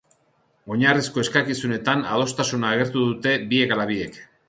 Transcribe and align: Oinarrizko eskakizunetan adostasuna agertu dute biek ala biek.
Oinarrizko 0.75 1.23
eskakizunetan 1.27 2.03
adostasuna 2.17 2.73
agertu 2.75 3.07
dute 3.11 3.39
biek 3.55 3.79
ala 3.79 3.91
biek. 3.97 4.23